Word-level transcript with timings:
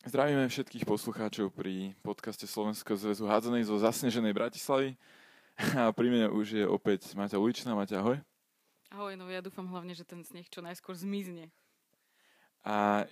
Zdravíme 0.00 0.48
všetkých 0.48 0.88
poslucháčov 0.88 1.52
pri 1.52 1.92
podcaste 2.00 2.48
Slovenského 2.48 2.96
zväzu 2.96 3.28
hádzanej 3.28 3.68
zo 3.68 3.76
zasneženej 3.76 4.32
Bratislavy. 4.32 4.96
A 5.76 5.92
pri 5.92 6.08
mne 6.08 6.32
už 6.32 6.56
je 6.56 6.64
opäť 6.64 7.12
Maťa 7.12 7.36
Uličná. 7.36 7.76
Maťa, 7.76 8.00
ahoj. 8.00 8.16
Ahoj, 8.88 9.12
no 9.20 9.28
ja 9.28 9.44
dúfam 9.44 9.68
hlavne, 9.68 9.92
že 9.92 10.08
ten 10.08 10.24
sneh 10.24 10.48
čo 10.48 10.64
najskôr 10.64 10.96
zmizne. 10.96 11.52
A 12.64 13.04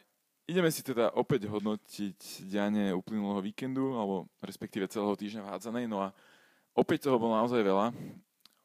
ideme 0.48 0.72
si 0.72 0.80
teda 0.80 1.12
opäť 1.12 1.44
hodnotiť 1.52 2.48
dianie 2.48 2.96
uplynulého 2.96 3.44
víkendu, 3.44 3.92
alebo 3.92 4.24
respektíve 4.40 4.88
celého 4.88 5.12
týždňa 5.12 5.44
v 5.44 5.50
hádzanej. 5.52 5.84
No 5.92 6.08
a 6.08 6.16
opäť 6.72 7.04
toho 7.04 7.20
bolo 7.20 7.36
naozaj 7.36 7.68
veľa. 7.68 7.92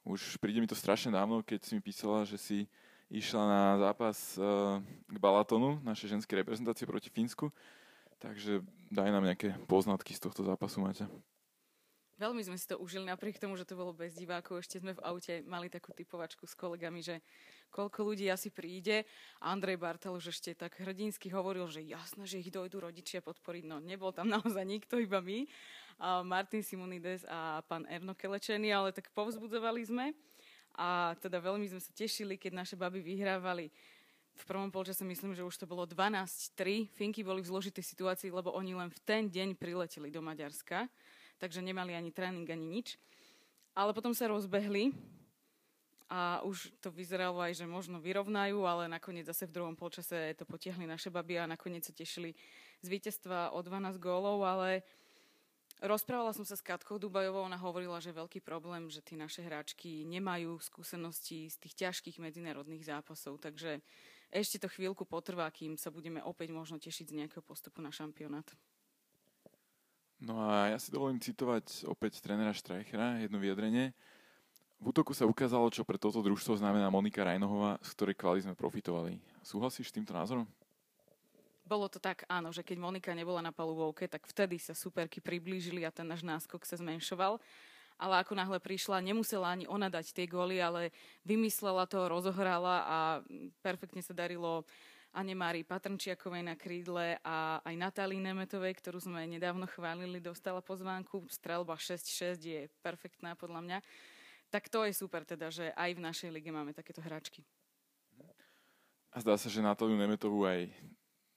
Už 0.08 0.40
príde 0.40 0.64
mi 0.64 0.68
to 0.72 0.80
strašne 0.80 1.12
dávno, 1.12 1.44
keď 1.44 1.60
si 1.60 1.76
mi 1.76 1.84
písala, 1.84 2.24
že 2.24 2.40
si 2.40 2.72
išla 3.12 3.44
na 3.44 3.64
zápas 3.84 4.40
eh, 4.40 4.80
k 5.12 5.16
Balatonu, 5.20 5.84
našej 5.84 6.16
ženskej 6.16 6.40
reprezentácie 6.40 6.88
proti 6.88 7.12
Fínsku. 7.12 7.52
Takže 8.24 8.64
daj 8.88 9.12
nám 9.12 9.28
nejaké 9.28 9.52
poznatky 9.68 10.16
z 10.16 10.24
tohto 10.24 10.48
zápasu, 10.48 10.80
Maťa. 10.80 11.12
Veľmi 12.24 12.40
sme 12.40 12.56
si 12.56 12.70
to 12.70 12.80
užili, 12.80 13.04
napriek 13.04 13.36
tomu, 13.36 13.60
že 13.60 13.68
to 13.68 13.76
bolo 13.76 13.92
bez 13.92 14.16
divákov. 14.16 14.64
Ešte 14.64 14.80
sme 14.80 14.96
v 14.96 15.04
aute 15.04 15.44
mali 15.44 15.68
takú 15.68 15.92
typovačku 15.92 16.48
s 16.48 16.56
kolegami, 16.56 17.04
že 17.04 17.20
koľko 17.68 18.00
ľudí 18.14 18.32
asi 18.32 18.48
príde. 18.48 19.04
Andrej 19.44 19.76
Bartel 19.76 20.16
už 20.16 20.32
ešte 20.32 20.56
tak 20.56 20.80
hrdinsky 20.80 21.28
hovoril, 21.36 21.68
že 21.68 21.84
jasné, 21.84 22.24
že 22.24 22.40
ich 22.40 22.48
dojdu 22.48 22.80
rodičia 22.80 23.20
podporiť. 23.20 23.68
No 23.68 23.84
nebol 23.84 24.16
tam 24.16 24.32
naozaj 24.40 24.64
nikto, 24.64 25.04
iba 25.04 25.20
my. 25.20 25.44
A 26.00 26.24
Martin 26.24 26.64
Simonides 26.64 27.28
a 27.28 27.60
pán 27.68 27.84
Erno 27.92 28.16
Kelečený, 28.16 28.72
ale 28.72 28.96
tak 28.96 29.12
povzbudzovali 29.12 29.84
sme. 29.84 30.16
A 30.80 31.20
teda 31.20 31.44
veľmi 31.44 31.68
sme 31.68 31.82
sa 31.84 31.92
tešili, 31.92 32.40
keď 32.40 32.56
naše 32.56 32.76
baby 32.80 33.04
vyhrávali 33.04 33.68
v 34.34 34.44
prvom 34.50 34.74
polčase 34.74 35.06
myslím, 35.06 35.38
že 35.38 35.46
už 35.46 35.56
to 35.56 35.70
bolo 35.70 35.86
12-3. 35.86 36.90
Finky 36.90 37.22
boli 37.22 37.46
v 37.46 37.50
zložitej 37.50 37.86
situácii, 37.86 38.34
lebo 38.34 38.50
oni 38.54 38.74
len 38.74 38.90
v 38.90 39.00
ten 39.06 39.30
deň 39.30 39.56
prileteli 39.56 40.10
do 40.10 40.26
Maďarska, 40.26 40.90
takže 41.38 41.62
nemali 41.62 41.94
ani 41.94 42.10
tréning, 42.10 42.50
ani 42.50 42.66
nič. 42.66 42.98
Ale 43.78 43.94
potom 43.94 44.14
sa 44.14 44.30
rozbehli 44.30 44.94
a 46.10 46.46
už 46.46 46.70
to 46.78 46.94
vyzeralo 46.94 47.42
aj, 47.42 47.58
že 47.62 47.66
možno 47.66 47.98
vyrovnajú, 47.98 48.62
ale 48.66 48.86
nakoniec 48.86 49.26
zase 49.26 49.50
v 49.50 49.56
druhom 49.58 49.74
polčase 49.74 50.38
to 50.38 50.46
potiahli 50.46 50.86
naše 50.86 51.10
baby 51.10 51.42
a 51.42 51.50
nakoniec 51.50 51.86
sa 51.86 51.94
tešili 51.94 52.38
z 52.86 52.88
víťazstva 52.90 53.54
o 53.54 53.60
12 53.62 53.98
gólov, 53.98 54.46
ale 54.46 54.86
Rozprávala 55.84 56.32
som 56.32 56.48
sa 56.48 56.56
s 56.56 56.64
Katkou 56.64 56.96
Dubajovou, 56.96 57.44
ona 57.44 57.60
hovorila, 57.60 58.00
že 58.00 58.16
veľký 58.16 58.40
problém, 58.40 58.88
že 58.88 59.04
tí 59.04 59.20
naše 59.20 59.44
hráčky 59.44 60.08
nemajú 60.08 60.56
skúsenosti 60.64 61.52
z 61.52 61.60
tých 61.60 61.76
ťažkých 61.76 62.24
medzinárodných 62.24 62.88
zápasov, 62.88 63.44
takže 63.44 63.84
ešte 64.34 64.58
to 64.58 64.68
chvíľku 64.68 65.06
potrvá, 65.06 65.46
kým 65.54 65.78
sa 65.78 65.94
budeme 65.94 66.18
opäť 66.26 66.50
možno 66.50 66.82
tešiť 66.82 67.06
z 67.14 67.18
nejakého 67.22 67.46
postupu 67.46 67.86
na 67.86 67.94
šampionát. 67.94 68.50
No 70.24 70.42
a 70.42 70.74
ja 70.74 70.78
si 70.82 70.90
dovolím 70.90 71.22
citovať 71.22 71.86
opäť 71.86 72.24
trénera 72.24 72.56
Štrajchera, 72.56 73.22
jedno 73.22 73.38
vyjadrenie. 73.38 73.94
V 74.82 74.92
útoku 74.92 75.14
sa 75.16 75.30
ukázalo, 75.30 75.70
čo 75.70 75.86
pre 75.86 76.02
toto 76.02 76.20
družstvo 76.20 76.60
znamená 76.60 76.90
Monika 76.90 77.24
Rajnohová, 77.24 77.80
z 77.80 77.90
ktorej 77.96 78.16
kvali 78.18 78.40
sme 78.44 78.58
profitovali. 78.58 79.22
Súhlasíš 79.46 79.92
s 79.92 79.96
týmto 79.96 80.12
názorom? 80.12 80.48
Bolo 81.64 81.88
to 81.88 82.00
tak, 82.00 82.28
áno, 82.28 82.52
že 82.52 82.60
keď 82.60 82.76
Monika 82.76 83.16
nebola 83.16 83.40
na 83.40 83.56
palubovke, 83.56 84.12
tak 84.12 84.28
vtedy 84.28 84.60
sa 84.60 84.76
superky 84.76 85.24
priblížili 85.24 85.88
a 85.88 85.96
ten 85.96 86.04
náš 86.04 86.20
náskok 86.20 86.68
sa 86.68 86.76
zmenšoval 86.76 87.40
ale 87.98 88.22
ako 88.22 88.34
náhle 88.38 88.60
prišla, 88.60 89.04
nemusela 89.04 89.54
ani 89.54 89.66
ona 89.70 89.88
dať 89.88 90.14
tie 90.14 90.26
góly, 90.28 90.60
ale 90.60 90.94
vymyslela 91.24 91.86
to, 91.86 92.10
rozohrala 92.10 92.76
a 92.84 92.98
perfektne 93.62 94.02
sa 94.02 94.16
darilo 94.16 94.66
Anemári 95.14 95.62
Patrnčiakovej 95.62 96.42
na 96.42 96.58
krídle 96.58 97.22
a 97.22 97.62
aj 97.62 97.76
Natálii 97.78 98.18
Nemetovej, 98.18 98.74
ktorú 98.82 98.98
sme 98.98 99.30
nedávno 99.30 99.70
chválili, 99.70 100.18
dostala 100.18 100.58
pozvánku. 100.58 101.30
Strelba 101.30 101.78
6-6 101.78 102.42
je 102.42 102.62
perfektná 102.82 103.38
podľa 103.38 103.62
mňa. 103.62 103.78
Tak 104.50 104.74
to 104.74 104.82
je 104.90 104.94
super 104.98 105.22
teda, 105.22 105.54
že 105.54 105.70
aj 105.78 105.90
v 105.94 106.02
našej 106.02 106.30
lige 106.34 106.50
máme 106.50 106.74
takéto 106.74 106.98
hráčky. 107.02 107.46
A 109.14 109.22
zdá 109.22 109.38
sa, 109.38 109.46
že 109.54 109.62
Natáliu 109.62 109.94
Nemetovú 109.94 110.50
aj 110.50 110.74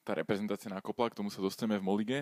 tá 0.01 0.17
reprezentácia 0.17 0.73
nakopla, 0.73 1.13
k 1.13 1.21
tomu 1.21 1.29
sa 1.29 1.45
dostaneme 1.45 1.77
v 1.77 1.85
Molige. 1.85 2.19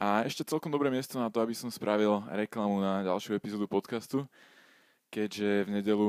A 0.00 0.24
ešte 0.24 0.42
celkom 0.48 0.72
dobré 0.72 0.88
miesto 0.88 1.20
na 1.20 1.28
to, 1.28 1.44
aby 1.44 1.52
som 1.52 1.68
spravil 1.68 2.24
reklamu 2.32 2.80
na 2.80 3.04
ďalšiu 3.04 3.36
epizódu 3.36 3.68
podcastu, 3.68 4.24
keďže 5.12 5.68
v 5.68 5.70
nedelu 5.78 6.08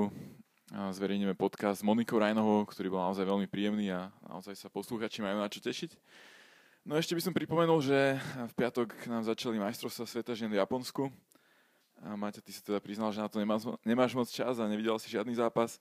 zverejneme 0.74 1.38
podcast 1.38 1.84
s 1.84 1.86
Monikou 1.86 2.18
Rajnovou, 2.18 2.66
ktorý 2.66 2.90
bol 2.90 3.04
naozaj 3.04 3.28
veľmi 3.28 3.46
príjemný 3.46 3.94
a 3.94 4.10
naozaj 4.26 4.58
sa 4.58 4.74
poslúchači 4.74 5.22
majú 5.22 5.38
na 5.38 5.52
čo 5.52 5.62
tešiť. 5.62 5.94
No 6.84 6.98
ešte 6.98 7.14
by 7.16 7.22
som 7.22 7.36
pripomenul, 7.36 7.80
že 7.80 8.18
v 8.20 8.54
piatok 8.58 8.92
nám 9.08 9.24
začali 9.24 9.62
majstrovstvá 9.62 10.04
sveta 10.08 10.36
žien 10.36 10.52
v 10.52 10.60
Japonsku. 10.60 11.08
A 12.04 12.20
Maťa, 12.20 12.44
ty 12.44 12.52
si 12.52 12.60
teda 12.60 12.84
priznal, 12.84 13.14
že 13.16 13.24
na 13.24 13.32
to 13.32 13.40
nemáš, 13.40 13.70
nemáš 13.88 14.12
moc 14.12 14.28
čas 14.28 14.60
a 14.60 14.68
nevidel 14.68 15.00
si 15.00 15.08
žiadny 15.08 15.32
zápas. 15.38 15.80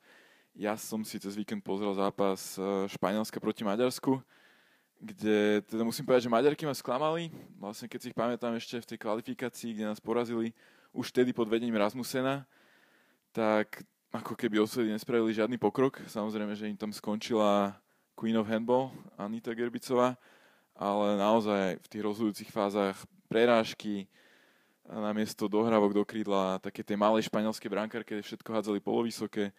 Ja 0.54 0.78
som 0.78 1.02
si 1.02 1.19
cez 1.19 1.34
víkend 1.34 1.64
pozrel 1.64 1.90
zápas 1.96 2.54
e, 2.54 2.86
Španielska 2.92 3.40
proti 3.42 3.66
Maďarsku 3.66 4.20
kde 5.02 5.66
teda 5.66 5.82
musím 5.82 6.06
povedať, 6.06 6.30
že 6.30 6.32
Maďarky 6.32 6.62
ma 6.62 6.78
sklamali. 6.78 7.34
Vlastne 7.58 7.90
keď 7.90 7.98
si 7.98 8.08
ich 8.14 8.16
pamätám 8.16 8.54
ešte 8.54 8.78
v 8.78 8.88
tej 8.94 8.98
kvalifikácii, 9.02 9.74
kde 9.74 9.90
nás 9.90 9.98
porazili 9.98 10.54
už 10.94 11.10
vtedy 11.10 11.34
pod 11.34 11.50
vedením 11.50 11.74
Rasmusena, 11.74 12.46
tak 13.34 13.82
ako 14.14 14.38
keby 14.38 14.62
osvedy 14.62 14.94
nespravili 14.94 15.34
žiadny 15.34 15.58
pokrok. 15.58 15.98
Samozrejme, 16.06 16.54
že 16.54 16.70
im 16.70 16.78
tam 16.78 16.94
skončila 16.94 17.74
Queen 18.14 18.38
of 18.38 18.46
Handball, 18.46 18.94
Anita 19.18 19.50
Gerbicová, 19.50 20.14
ale 20.78 21.19
naozaj 21.19 21.82
v 21.82 21.90
tých 21.90 22.02
rozhodujúcich 22.06 22.50
fázach 22.54 22.94
prerážky, 23.26 24.06
namiesto 24.86 25.48
dohrávok 25.48 25.96
do 25.96 26.04
krídla, 26.06 26.60
také 26.62 26.84
tej 26.84 27.00
malej 27.00 27.26
španielskej 27.26 27.72
brankárke, 27.72 28.12
kde 28.14 28.22
všetko 28.22 28.52
hádzali 28.52 28.78
polovysoké, 28.84 29.50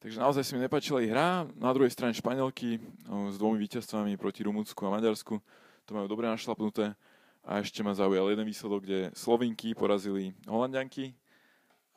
Takže 0.00 0.16
naozaj 0.16 0.48
si 0.48 0.56
mi 0.56 0.64
nepáčila 0.64 1.04
ich 1.04 1.12
hra. 1.12 1.44
Na 1.60 1.76
druhej 1.76 1.92
strane 1.92 2.16
Španielky 2.16 2.80
no, 3.04 3.28
s 3.28 3.36
dvomi 3.36 3.60
víťazstvami 3.60 4.16
proti 4.16 4.40
Rumunsku 4.48 4.80
a 4.88 4.96
Maďarsku. 4.96 5.36
To 5.84 5.90
majú 5.92 6.08
dobre 6.08 6.24
našlapnuté. 6.24 6.96
A 7.44 7.60
ešte 7.60 7.84
ma 7.84 7.92
zaujal 7.92 8.32
jeden 8.32 8.48
výsledok, 8.48 8.80
kde 8.88 9.12
Slovinky 9.12 9.76
porazili 9.76 10.32
Holandianky. 10.48 11.12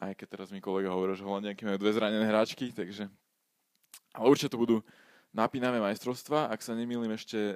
Aj 0.03 0.11
keď 0.19 0.27
teraz 0.35 0.51
mi 0.51 0.59
kolega 0.59 0.91
hovoril, 0.91 1.15
že 1.15 1.23
Holandianky 1.23 1.63
majú 1.63 1.79
dve 1.79 1.95
zranené 1.95 2.27
hráčky, 2.27 2.75
takže... 2.75 3.07
Ale 4.11 4.27
určite 4.27 4.51
to 4.51 4.59
budú 4.59 4.83
napínavé 5.31 5.79
majstrovstva. 5.79 6.51
Ak 6.51 6.59
sa 6.59 6.75
nemýlim, 6.75 7.07
ešte 7.15 7.55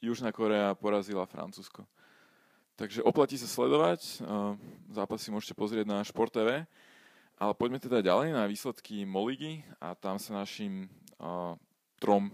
Južná 0.00 0.32
Korea 0.32 0.72
porazila 0.72 1.28
Francúzsko. 1.28 1.84
Takže 2.80 3.04
oplatí 3.04 3.36
sa 3.36 3.44
sledovať. 3.44 4.24
Zápasy 4.88 5.28
môžete 5.28 5.52
pozrieť 5.52 5.84
na 5.84 6.00
Šport 6.00 6.32
TV. 6.32 6.64
Ale 7.42 7.58
poďme 7.58 7.82
teda 7.82 8.06
ďalej 8.06 8.38
na 8.38 8.46
výsledky 8.46 9.02
Moligy 9.02 9.66
a 9.82 9.98
tam 9.98 10.14
sa 10.14 10.46
našim 10.46 10.86
uh, 11.18 11.58
trom 11.98 12.30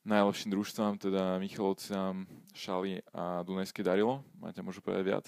najlepším 0.00 0.48
družstvám, 0.48 0.96
teda 0.96 1.36
Michalovciam, 1.36 2.24
Šali 2.56 3.04
a 3.12 3.44
Dunajské 3.44 3.84
darilo. 3.84 4.24
Máte 4.40 4.64
môžu 4.64 4.80
povedať 4.80 5.04
viac? 5.04 5.26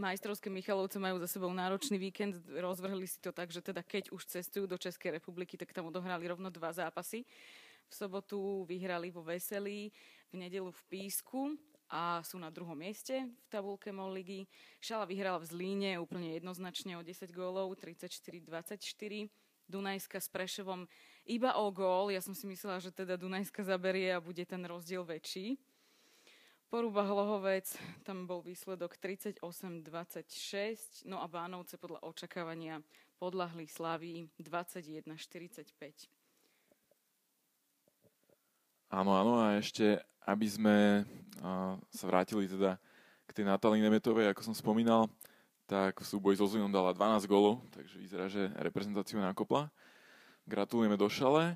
Majstrovské 0.00 0.48
Michalovce 0.48 0.96
majú 0.96 1.20
za 1.20 1.28
sebou 1.28 1.52
náročný 1.52 2.00
víkend, 2.00 2.40
rozvrhli 2.48 3.04
si 3.04 3.20
to 3.20 3.36
tak, 3.36 3.52
že 3.52 3.60
teda 3.60 3.84
keď 3.84 4.08
už 4.08 4.24
cestujú 4.24 4.64
do 4.64 4.80
Českej 4.80 5.20
republiky, 5.20 5.60
tak 5.60 5.76
tam 5.76 5.92
odohrali 5.92 6.24
rovno 6.24 6.48
dva 6.48 6.72
zápasy. 6.72 7.28
V 7.84 7.92
sobotu 7.92 8.64
vyhrali 8.64 9.12
vo 9.12 9.20
Veselí, 9.20 9.92
v 10.32 10.34
nedelu 10.40 10.72
v 10.72 10.82
Písku 10.88 11.52
a 11.90 12.22
sú 12.22 12.38
na 12.38 12.54
druhom 12.54 12.78
mieste 12.78 13.26
v 13.26 13.46
tabulke 13.50 13.90
MOL 13.90 14.14
ligy. 14.14 14.46
Šala 14.78 15.10
vyhrala 15.10 15.42
v 15.42 15.50
Zlíne 15.50 15.98
úplne 15.98 16.38
jednoznačne 16.38 16.94
o 16.94 17.02
10 17.02 17.34
gólov, 17.34 17.74
34-24. 17.74 18.78
Dunajska 19.66 20.22
s 20.22 20.30
Prešovom 20.30 20.86
iba 21.26 21.58
o 21.58 21.66
gól. 21.74 22.14
Ja 22.14 22.22
som 22.22 22.34
si 22.34 22.46
myslela, 22.46 22.78
že 22.78 22.94
teda 22.94 23.18
Dunajska 23.18 23.66
zaberie 23.66 24.14
a 24.14 24.22
bude 24.22 24.46
ten 24.46 24.62
rozdiel 24.62 25.02
väčší. 25.02 25.58
Poruba 26.70 27.02
Hlohovec, 27.02 27.66
tam 28.06 28.30
bol 28.30 28.46
výsledok 28.46 28.94
38-26, 28.94 31.02
no 31.10 31.18
a 31.18 31.26
Bánovce 31.26 31.74
podľa 31.74 32.06
očakávania 32.06 32.78
podľahli 33.18 33.66
Slavii 33.66 34.38
21-45. 34.38 36.19
Áno, 38.90 39.14
áno, 39.14 39.38
a 39.38 39.54
ešte, 39.54 40.02
aby 40.26 40.46
sme 40.50 40.76
sa 41.94 42.04
vrátili 42.10 42.50
teda 42.50 42.74
k 43.24 43.30
tej 43.30 43.46
Natálii 43.46 43.78
Nemetovej, 43.78 44.34
ako 44.34 44.50
som 44.50 44.54
spomínal, 44.54 45.06
tak 45.70 46.02
v 46.02 46.06
súboji 46.10 46.34
so 46.34 46.50
Zlinom 46.50 46.74
dala 46.74 46.90
12 46.90 47.30
golov, 47.30 47.62
takže 47.70 47.94
vyzerá, 48.02 48.26
že 48.26 48.50
reprezentáciu 48.58 49.22
nakopla. 49.22 49.70
Gratulujeme 50.42 50.98
do 50.98 51.06
šale. 51.06 51.54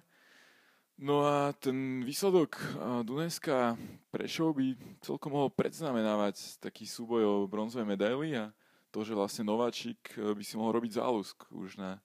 No 0.94 1.26
a 1.26 1.50
ten 1.58 2.06
výsledok 2.06 2.54
Dunajska 3.02 3.74
Prešov 4.14 4.54
by 4.54 4.78
celkom 5.02 5.34
mohol 5.34 5.50
predznamenávať 5.50 6.62
taký 6.62 6.86
súboj 6.86 7.22
o 7.26 7.34
bronzové 7.50 7.82
medaily 7.82 8.38
a 8.38 8.54
to, 8.94 9.02
že 9.02 9.18
vlastne 9.18 9.42
Nováčik 9.42 9.98
e, 10.14 10.38
by 10.38 10.44
si 10.46 10.54
mohol 10.54 10.78
robiť 10.78 11.02
záľusk 11.02 11.50
už 11.50 11.82
na, 11.82 11.98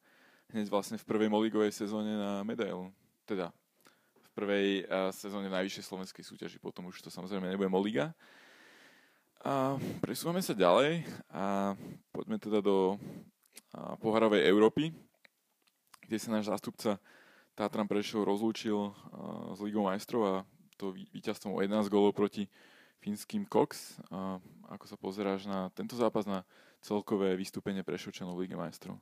hneď 0.49 0.73
vlastne 0.73 0.97
v 0.97 1.05
prvej 1.05 1.29
moligovej 1.29 1.69
sezóne 1.69 2.17
na 2.17 2.41
medailu. 2.41 2.89
Teda 3.29 3.53
prvej 4.39 4.87
sezóne 5.11 5.51
v 5.51 5.55
najvyššej 5.59 5.83
slovenskej 5.83 6.23
súťaži. 6.23 6.63
Potom 6.63 6.87
už 6.87 7.03
to 7.03 7.11
samozrejme 7.11 7.51
nebude 7.51 7.67
Moliga. 7.67 8.15
A 9.43 9.75
presúvame 9.99 10.39
sa 10.39 10.55
ďalej 10.55 11.03
a 11.27 11.75
poďme 12.15 12.39
teda 12.39 12.63
do 12.63 12.95
poharovej 13.99 14.47
Európy, 14.47 14.95
kde 16.07 16.17
sa 16.19 16.31
náš 16.31 16.47
zástupca 16.47 16.95
Tatran 17.55 17.91
Prešov 17.91 18.23
rozlúčil 18.23 18.95
s 19.51 19.59
Ligou 19.59 19.83
majstrov 19.83 20.21
a 20.23 20.33
to 20.79 20.95
víťazstvom 20.95 21.55
o 21.55 21.59
11 21.59 21.91
gólov 21.91 22.15
proti 22.15 22.47
finským 23.03 23.43
Cox. 23.47 23.99
A 24.07 24.39
ako 24.71 24.85
sa 24.87 24.95
pozeráš 24.95 25.43
na 25.47 25.67
tento 25.75 25.99
zápas, 25.99 26.23
na 26.23 26.47
celkové 26.79 27.35
vystúpenie 27.35 27.83
Prešovčanov 27.83 28.39
v 28.39 28.47
Lige 28.47 28.55
majstrov? 28.55 28.95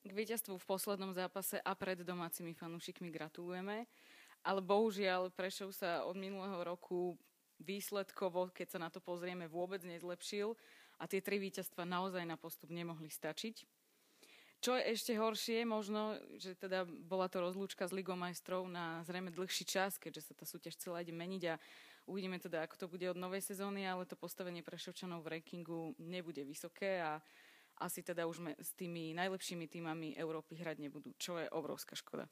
K 0.00 0.16
víťazstvu 0.16 0.56
v 0.56 0.64
poslednom 0.64 1.12
zápase 1.12 1.60
a 1.60 1.76
pred 1.76 2.00
domácimi 2.00 2.56
fanúšikmi 2.56 3.12
gratulujeme, 3.12 3.84
ale 4.40 4.64
bohužiaľ 4.64 5.28
Prešov 5.28 5.76
sa 5.76 6.08
od 6.08 6.16
minulého 6.16 6.56
roku 6.64 7.20
výsledkovo, 7.60 8.48
keď 8.48 8.66
sa 8.72 8.78
na 8.80 8.88
to 8.88 9.04
pozrieme, 9.04 9.44
vôbec 9.44 9.84
nezlepšil 9.84 10.56
a 10.96 11.04
tie 11.04 11.20
tri 11.20 11.36
víťazstva 11.36 11.84
naozaj 11.84 12.24
na 12.24 12.40
postup 12.40 12.72
nemohli 12.72 13.12
stačiť. 13.12 13.68
Čo 14.64 14.80
je 14.80 14.88
ešte 14.88 15.12
horšie, 15.20 15.68
možno, 15.68 16.16
že 16.40 16.56
teda 16.56 16.88
bola 16.88 17.28
to 17.28 17.44
rozlúčka 17.44 17.84
s 17.84 17.92
Ligou 17.92 18.16
majstrov 18.16 18.64
na 18.72 19.04
zrejme 19.04 19.28
dlhší 19.28 19.68
čas, 19.68 20.00
keďže 20.00 20.32
sa 20.32 20.34
tá 20.36 20.48
súťaž 20.48 20.80
celá 20.80 21.04
ide 21.04 21.12
meniť 21.12 21.42
a 21.52 21.60
uvidíme 22.08 22.40
teda, 22.40 22.64
ako 22.64 22.76
to 22.80 22.86
bude 22.88 23.04
od 23.04 23.20
novej 23.20 23.44
sezóny, 23.44 23.84
ale 23.84 24.08
to 24.08 24.16
postavenie 24.16 24.64
Prešovčanov 24.64 25.20
v 25.20 25.36
rankingu 25.36 25.92
nebude 26.00 26.40
vysoké 26.48 27.04
a 27.04 27.20
asi 27.80 28.04
teda 28.04 28.28
už 28.28 28.44
s 28.60 28.70
tými 28.76 29.16
najlepšími 29.16 29.64
týmami 29.66 30.14
Európy 30.20 30.60
hrať 30.60 30.76
nebudú, 30.84 31.16
čo 31.16 31.40
je 31.40 31.48
obrovská 31.48 31.96
škoda. 31.96 32.28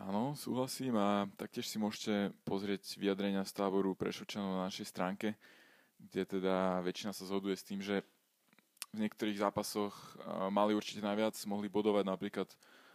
Áno, 0.00 0.32
súhlasím 0.34 0.96
a 0.96 1.28
taktiež 1.36 1.68
si 1.68 1.76
môžete 1.76 2.32
pozrieť 2.42 2.98
vyjadrenia 2.98 3.44
z 3.44 3.52
táboru 3.52 3.92
Prešovčanov 3.94 4.56
na 4.56 4.66
našej 4.66 4.88
stránke, 4.88 5.36
kde 6.00 6.40
teda 6.40 6.80
väčšina 6.80 7.12
sa 7.12 7.28
zhoduje 7.28 7.52
s 7.52 7.68
tým, 7.68 7.84
že 7.84 8.00
v 8.90 9.06
niektorých 9.06 9.38
zápasoch 9.38 9.94
mali 10.50 10.72
určite 10.72 11.04
najviac, 11.04 11.36
mohli 11.46 11.68
bodovať 11.70 12.04
napríklad 12.08 12.48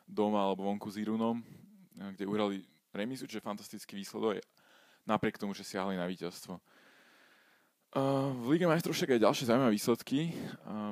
doma 0.09 0.43
alebo 0.43 0.65
vonku 0.65 0.89
s 0.89 0.99
Irunom, 0.99 1.39
kde 1.93 2.25
uhrali 2.25 2.65
remizu, 2.91 3.29
čo 3.29 3.37
je 3.39 3.47
fantastický 3.47 3.95
výsledok, 3.95 4.41
napriek 5.05 5.37
tomu, 5.37 5.53
že 5.53 5.63
siahli 5.63 5.95
na 5.95 6.09
víťazstvo. 6.09 6.57
V 7.95 8.51
Lige 8.51 8.67
majstrov 8.67 8.91
však 8.91 9.15
aj 9.15 9.23
ďalšie 9.23 9.47
zaujímavé 9.47 9.71
výsledky. 9.71 10.35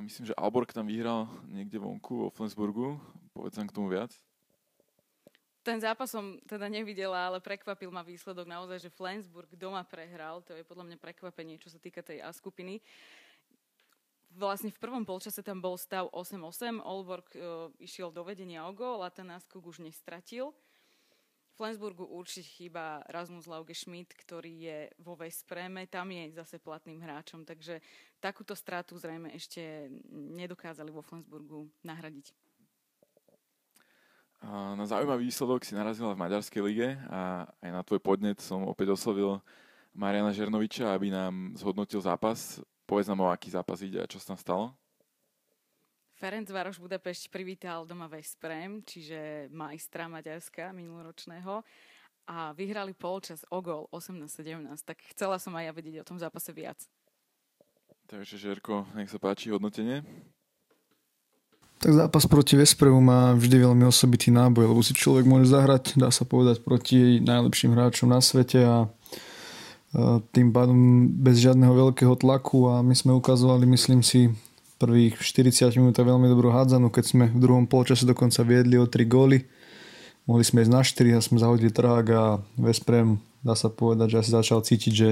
Myslím, 0.07 0.31
že 0.31 0.37
Alborg 0.39 0.71
tam 0.71 0.87
vyhral 0.87 1.27
niekde 1.51 1.75
vonku 1.75 2.15
vo 2.15 2.29
Flensburgu. 2.31 2.95
Povedz 3.35 3.59
nám 3.59 3.67
k 3.67 3.75
tomu 3.75 3.91
viac. 3.91 4.15
Ten 5.67 5.83
zápas 5.83 6.07
som 6.07 6.39
teda 6.47 6.71
nevidela, 6.71 7.27
ale 7.27 7.43
prekvapil 7.43 7.91
ma 7.91 8.07
výsledok 8.07 8.47
naozaj, 8.47 8.87
že 8.87 8.95
Flensburg 8.95 9.51
doma 9.59 9.83
prehral. 9.83 10.39
To 10.47 10.55
je 10.55 10.63
podľa 10.63 10.95
mňa 10.95 10.97
prekvapenie, 11.03 11.59
čo 11.59 11.67
sa 11.67 11.75
týka 11.75 11.99
tej 11.99 12.23
A 12.23 12.31
skupiny. 12.31 12.79
Vlastne 14.39 14.71
v 14.71 14.79
prvom 14.79 15.03
polčase 15.03 15.43
tam 15.43 15.59
bol 15.59 15.75
stav 15.75 16.07
8-8. 16.07 16.79
Olborg 16.87 17.27
uh, 17.35 17.67
išiel 17.83 18.15
do 18.15 18.23
vedenia 18.23 18.63
o 18.63 18.71
gól 18.71 19.03
a 19.03 19.11
ten 19.11 19.27
náskok 19.27 19.59
už 19.59 19.83
nestratil. 19.83 20.55
Flensburgu 21.53 22.09
určite 22.09 22.49
chýba 22.49 23.05
Rasmus 23.05 23.45
Lauge 23.45 23.77
Schmidt, 23.77 24.09
ktorý 24.17 24.53
je 24.57 24.79
vo 24.97 25.13
Vespreme, 25.13 25.85
tam 25.85 26.09
je 26.09 26.33
zase 26.33 26.57
platným 26.57 26.97
hráčom, 26.97 27.45
takže 27.45 27.77
takúto 28.17 28.57
stratu 28.57 28.97
zrejme 28.97 29.29
ešte 29.37 29.89
nedokázali 30.11 30.89
vo 30.89 31.05
Flensburgu 31.05 31.69
nahradiť. 31.85 32.33
Na 34.43 34.83
zaujímavý 34.83 35.31
výsledok 35.31 35.63
si 35.63 35.71
narazila 35.71 36.11
v 36.11 36.19
Maďarskej 36.19 36.61
lige 36.67 36.99
a 37.07 37.47
aj 37.63 37.69
na 37.71 37.81
tvoj 37.85 38.03
podnet 38.03 38.43
som 38.43 38.67
opäť 38.67 38.91
oslovil 38.91 39.39
Mariana 39.95 40.35
Žernoviča, 40.35 40.91
aby 40.91 41.13
nám 41.13 41.55
zhodnotil 41.55 42.03
zápas. 42.03 42.59
Povedz 42.83 43.07
nám, 43.07 43.23
o 43.23 43.31
aký 43.31 43.53
zápas 43.53 43.79
ide 43.79 44.03
a 44.03 44.09
čo 44.09 44.19
sa 44.19 44.35
tam 44.35 44.39
stalo. 44.41 44.65
Ferenc 46.23 46.47
Varoš 46.47 46.79
Budapešť 46.79 47.27
privítal 47.27 47.83
doma 47.83 48.07
Vesprem, 48.07 48.79
čiže 48.87 49.51
majstra 49.51 50.07
Maďarska 50.07 50.71
minuloročného 50.71 51.59
a 52.31 52.55
vyhrali 52.55 52.95
polčas 52.95 53.43
o 53.51 53.59
gol 53.59 53.91
18-17, 53.91 54.71
tak 54.87 55.03
chcela 55.11 55.35
som 55.35 55.51
aj 55.59 55.67
ja 55.67 55.71
vedieť 55.75 55.99
o 55.99 56.07
tom 56.07 56.15
zápase 56.15 56.55
viac. 56.55 56.79
Takže 58.07 58.39
Žerko, 58.39 58.87
nech 58.95 59.11
sa 59.11 59.19
páči 59.19 59.51
hodnotenie. 59.51 59.99
Tak 61.83 61.91
zápas 61.91 62.23
proti 62.23 62.55
Vespremu 62.55 63.03
má 63.03 63.35
vždy 63.35 63.67
veľmi 63.67 63.83
osobitý 63.83 64.31
náboj, 64.31 64.71
lebo 64.71 64.79
si 64.79 64.95
človek 64.95 65.27
môže 65.27 65.51
zahrať, 65.51 65.99
dá 65.99 66.07
sa 66.07 66.23
povedať, 66.23 66.63
proti 66.63 67.19
najlepším 67.19 67.75
hráčom 67.75 68.07
na 68.07 68.23
svete 68.23 68.63
a 68.63 68.87
tým 70.31 70.55
pádom 70.55 71.03
bez 71.19 71.43
žiadneho 71.43 71.75
veľkého 71.75 72.15
tlaku 72.15 72.71
a 72.71 72.79
my 72.79 72.95
sme 72.95 73.11
ukazovali, 73.11 73.67
myslím 73.67 73.99
si, 73.99 74.31
prvých 74.83 75.15
40 75.15 75.79
minút 75.79 75.95
veľmi 75.95 76.27
dobrú 76.27 76.51
hádzanú, 76.51 76.91
keď 76.91 77.03
sme 77.07 77.25
v 77.31 77.39
druhom 77.39 77.63
polčase 77.63 78.03
dokonca 78.03 78.43
viedli 78.43 78.75
o 78.75 78.83
3 78.83 79.07
góly. 79.07 79.47
Mohli 80.27 80.43
sme 80.43 80.59
ísť 80.67 80.71
na 80.71 80.81
4 80.83 81.15
a 81.15 81.19
sme 81.23 81.39
zahodili 81.39 81.71
trák 81.71 82.05
a 82.11 82.23
Vesprem 82.59 83.23
dá 83.39 83.55
sa 83.55 83.71
povedať, 83.71 84.15
že 84.15 84.19
asi 84.23 84.31
začal 84.35 84.59
cítiť, 84.59 84.91
že, 84.91 85.11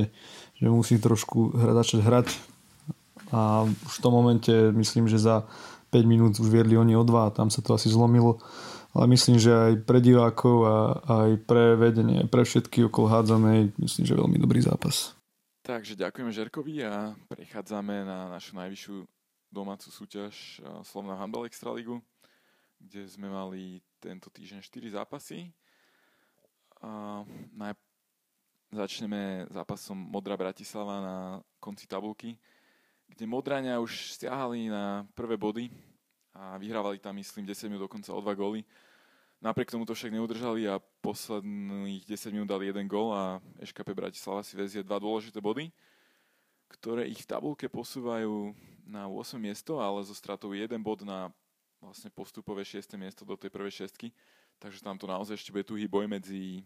že 0.60 0.68
musí 0.68 1.00
trošku 1.00 1.56
hra, 1.56 1.72
začať 1.80 2.00
hrať 2.04 2.28
a 3.32 3.64
už 3.64 3.94
v 4.00 4.04
tom 4.04 4.12
momente 4.12 4.52
myslím, 4.76 5.08
že 5.08 5.16
za 5.16 5.48
5 5.92 6.04
minút 6.04 6.36
už 6.40 6.52
viedli 6.52 6.76
oni 6.76 6.96
o 6.96 7.04
2 7.04 7.12
a 7.28 7.34
tam 7.36 7.48
sa 7.48 7.64
to 7.64 7.76
asi 7.76 7.88
zlomilo. 7.88 8.44
Ale 8.92 9.08
myslím, 9.08 9.40
že 9.40 9.56
aj 9.56 9.74
pre 9.88 10.04
divákov 10.04 10.68
a 10.68 10.76
aj 11.08 11.32
pre 11.48 11.80
vedenie, 11.80 12.28
pre 12.28 12.44
všetky 12.44 12.92
okolo 12.92 13.08
hádzanej, 13.08 13.72
myslím, 13.80 14.04
že 14.04 14.20
veľmi 14.20 14.36
dobrý 14.36 14.60
zápas. 14.60 15.16
Takže 15.64 15.96
ďakujeme 15.96 16.36
Žerkovi 16.36 16.84
a 16.84 17.16
prechádzame 17.32 18.04
na 18.04 18.28
našu 18.28 18.60
najvyššiu 18.60 19.21
domácu 19.52 19.92
súťaž 19.92 20.64
Slovná 20.88 21.20
Handball 21.20 21.46
Extraligu, 21.46 22.00
kde 22.80 23.06
sme 23.06 23.28
mali 23.28 23.84
tento 24.00 24.32
týždeň 24.32 24.64
4 24.64 24.98
zápasy. 24.98 25.52
A 26.82 27.22
naj... 27.54 27.76
Začneme 28.72 29.52
zápasom 29.52 30.00
Modra 30.00 30.40
Bratislava 30.40 31.04
na 31.04 31.18
konci 31.60 31.92
tabulky, 31.92 32.40
kde 33.12 33.28
Modraňa 33.28 33.84
už 33.84 34.16
stiahali 34.16 34.72
na 34.72 35.04
prvé 35.12 35.36
body 35.36 35.68
a 36.32 36.56
vyhrávali 36.56 36.96
tam, 36.96 37.20
myslím, 37.20 37.44
10 37.44 37.68
minút 37.68 37.92
dokonca 37.92 38.16
o 38.16 38.24
2 38.24 38.32
góly. 38.32 38.64
Napriek 39.44 39.76
tomu 39.76 39.84
to 39.84 39.92
však 39.92 40.16
neudržali 40.16 40.72
a 40.72 40.80
posledných 41.04 42.08
10 42.08 42.32
minút 42.32 42.48
dali 42.48 42.72
jeden 42.72 42.88
gól 42.88 43.12
a 43.12 43.44
EŠKP 43.60 43.92
Bratislava 43.92 44.40
si 44.40 44.56
vezie 44.56 44.88
dva 44.88 45.04
dôležité 45.04 45.44
body, 45.44 45.68
ktoré 46.72 47.12
ich 47.12 47.28
v 47.28 47.30
tabulke 47.36 47.68
posúvajú 47.68 48.56
na 48.92 49.08
8 49.08 49.40
miesto, 49.40 49.80
ale 49.80 50.04
zo 50.04 50.12
stratou 50.12 50.52
jeden 50.52 50.84
bod 50.84 51.08
na 51.08 51.32
vlastne 51.80 52.12
postupové 52.12 52.68
6. 52.68 53.00
miesto 53.00 53.24
do 53.24 53.40
tej 53.40 53.48
prvej 53.48 53.88
šestky. 53.88 54.12
Takže 54.60 54.84
tam 54.84 55.00
to 55.00 55.08
naozaj 55.08 55.40
ešte 55.40 55.50
bude 55.56 55.64
tuhý 55.64 55.88
boj 55.88 56.12
medzi 56.12 56.62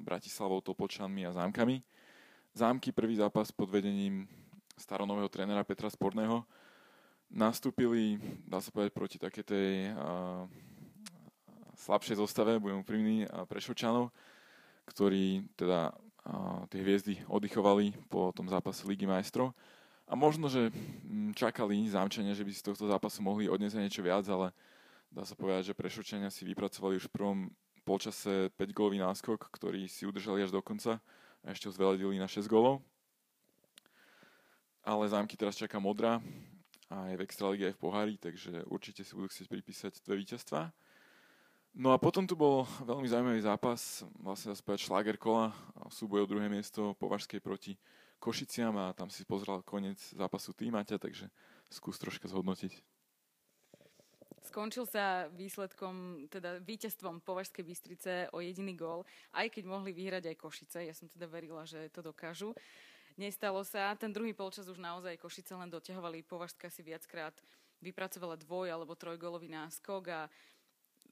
Bratislavou, 0.00 0.64
Topočanmi 0.64 1.28
a 1.28 1.36
Zámkami. 1.36 1.84
Zámky 2.56 2.90
prvý 2.90 3.20
zápas 3.20 3.52
pod 3.52 3.68
vedením 3.68 4.26
staronového 4.74 5.28
trénera 5.28 5.62
Petra 5.62 5.92
Sporného 5.92 6.42
nastúpili, 7.30 8.16
dá 8.48 8.58
sa 8.58 8.72
povedať, 8.74 8.92
proti 8.92 9.16
také 9.20 9.44
tej 9.44 9.94
slabšej 11.78 12.18
zostave, 12.18 12.58
budem 12.58 12.82
úprimný, 12.82 13.16
Prešovčanov, 13.46 14.10
ktorí 14.88 15.46
teda 15.54 15.94
tie 16.68 16.80
hviezdy 16.82 17.22
oddychovali 17.30 17.94
po 18.10 18.34
tom 18.34 18.50
zápase 18.50 18.82
Ligy 18.82 19.06
majstrov. 19.06 19.54
A 20.12 20.14
možno, 20.14 20.52
že 20.52 20.68
mm, 20.68 21.32
čakali 21.32 21.88
zámčania, 21.88 22.36
že 22.36 22.44
by 22.44 22.52
si 22.52 22.60
z 22.60 22.68
tohto 22.68 22.84
zápasu 22.84 23.24
mohli 23.24 23.48
odniesť 23.48 23.80
niečo 23.80 24.04
viac, 24.04 24.28
ale 24.28 24.52
dá 25.08 25.24
sa 25.24 25.32
povedať, 25.32 25.72
že 25.72 25.78
Prešovčania 25.78 26.28
si 26.28 26.44
vypracovali 26.44 27.00
už 27.00 27.08
v 27.08 27.16
prvom 27.16 27.38
polčase 27.88 28.52
5 28.60 28.76
gólový 28.76 29.00
náskok, 29.00 29.48
ktorý 29.48 29.88
si 29.88 30.04
udržali 30.04 30.44
až 30.44 30.52
do 30.52 30.60
konca 30.60 31.00
a 31.40 31.56
ešte 31.56 31.64
ho 31.64 31.72
zveladili 31.72 32.20
na 32.20 32.28
6 32.28 32.44
gólov. 32.44 32.84
Ale 34.84 35.08
zámky 35.08 35.32
teraz 35.32 35.56
čaká 35.56 35.80
modrá 35.80 36.20
a 36.92 37.08
je 37.08 37.16
v 37.16 37.24
Extralíge 37.24 37.72
aj 37.72 37.74
v 37.80 37.80
pohári, 37.80 38.14
takže 38.20 38.68
určite 38.68 39.08
si 39.08 39.16
budú 39.16 39.32
chcieť 39.32 39.48
pripísať 39.48 39.92
dve 40.04 40.20
víťazstva. 40.20 40.68
No 41.72 41.88
a 41.88 41.96
potom 41.96 42.28
tu 42.28 42.36
bol 42.36 42.68
veľmi 42.84 43.08
zaujímavý 43.08 43.40
zápas, 43.40 44.04
vlastne 44.20 44.52
sa 44.52 44.60
povedať 44.60 44.92
šláger 44.92 45.16
kola, 45.16 45.56
súboj 45.88 46.28
o 46.28 46.30
druhé 46.36 46.52
miesto 46.52 46.92
Považskej 47.00 47.40
proti 47.40 47.80
Košiciam 48.22 48.78
a 48.78 48.94
tam 48.94 49.10
si 49.10 49.26
pozrel 49.26 49.66
koniec 49.66 49.98
zápasu 50.14 50.54
tým, 50.54 50.78
Maťa, 50.78 51.02
takže 51.02 51.26
skús 51.66 51.98
troška 51.98 52.30
zhodnotiť. 52.30 52.70
Skončil 54.46 54.86
sa 54.86 55.26
výsledkom, 55.34 56.26
teda 56.30 56.62
víťazstvom 56.62 57.18
Považskej 57.26 57.66
Bystrice 57.66 58.12
o 58.30 58.38
jediný 58.38 58.78
gól, 58.78 59.02
aj 59.34 59.50
keď 59.58 59.64
mohli 59.66 59.90
vyhrať 59.90 60.30
aj 60.30 60.36
Košice. 60.38 60.78
Ja 60.86 60.94
som 60.94 61.10
teda 61.10 61.26
verila, 61.26 61.66
že 61.66 61.90
to 61.90 61.98
dokážu. 61.98 62.54
Nestalo 63.18 63.66
sa. 63.66 63.94
Ten 63.98 64.14
druhý 64.14 64.34
polčas 64.34 64.70
už 64.70 64.78
naozaj 64.78 65.18
Košice 65.18 65.58
len 65.58 65.70
doťahovali. 65.70 66.22
Považská 66.22 66.70
si 66.70 66.86
viackrát 66.86 67.34
vypracovala 67.82 68.38
dvoj 68.38 68.70
alebo 68.70 68.94
trojgólový 68.94 69.50
náskok 69.50 70.02
a 70.10 70.20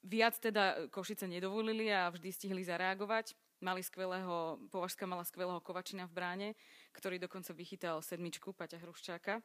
viac 0.06 0.38
teda 0.38 0.86
Košice 0.94 1.26
nedovolili 1.26 1.90
a 1.90 2.06
vždy 2.08 2.30
stihli 2.30 2.62
zareagovať. 2.62 3.34
Mali 3.60 3.84
skvelého, 3.84 4.56
Považská 4.72 5.04
mala 5.04 5.20
skvelého 5.28 5.60
Kovačina 5.60 6.08
v 6.08 6.16
bráne, 6.16 6.48
ktorý 6.92 7.22
dokonca 7.22 7.54
vychytal 7.54 8.02
sedmičku 8.02 8.52
Paťa 8.52 8.78
Hruščáka. 8.82 9.42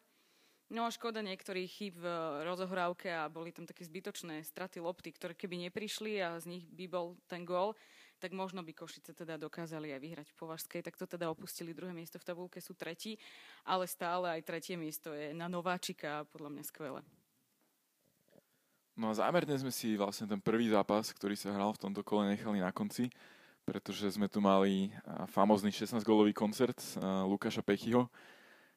No 0.74 0.82
a 0.82 0.90
škoda 0.90 1.22
niektorých 1.22 1.70
chýb 1.70 1.94
v 2.02 2.10
rozohrávke 2.42 3.14
a 3.14 3.30
boli 3.30 3.54
tam 3.54 3.70
také 3.70 3.86
zbytočné 3.86 4.42
straty 4.42 4.82
lopty, 4.82 5.14
ktoré 5.14 5.38
keby 5.38 5.70
neprišli 5.70 6.18
a 6.18 6.42
z 6.42 6.58
nich 6.58 6.66
by 6.66 6.90
bol 6.90 7.14
ten 7.30 7.46
gól, 7.46 7.78
tak 8.18 8.34
možno 8.34 8.66
by 8.66 8.74
Košice 8.74 9.14
teda 9.14 9.38
dokázali 9.38 9.94
aj 9.94 10.02
vyhrať 10.02 10.28
v 10.34 10.40
Považskej. 10.42 10.82
Tak 10.82 10.98
to 10.98 11.06
teda 11.06 11.30
opustili 11.30 11.78
druhé 11.78 11.94
miesto 11.94 12.18
v 12.18 12.26
tabulke, 12.26 12.58
sú 12.66 12.74
tretí, 12.74 13.22
ale 13.62 13.86
stále 13.86 14.42
aj 14.42 14.42
tretie 14.42 14.74
miesto 14.74 15.14
je 15.14 15.38
na 15.38 15.46
Nováčika 15.46 16.24
a 16.24 16.26
podľa 16.26 16.58
mňa 16.58 16.64
skvelé. 16.66 17.02
No 18.96 19.12
a 19.12 19.14
zámerne 19.14 19.54
sme 19.60 19.70
si 19.70 19.94
vlastne 20.00 20.26
ten 20.26 20.42
prvý 20.42 20.72
zápas, 20.72 21.12
ktorý 21.12 21.36
sa 21.38 21.54
hral 21.54 21.76
v 21.76 21.82
tomto 21.84 22.02
kole, 22.02 22.32
nechali 22.32 22.64
na 22.64 22.72
konci, 22.72 23.12
pretože 23.66 24.14
sme 24.14 24.30
tu 24.30 24.38
mali 24.40 24.94
famózny 25.34 25.74
16-gólový 25.74 26.38
koncert 26.38 26.78
Lukáša 27.26 27.66
Pechyho, 27.66 28.08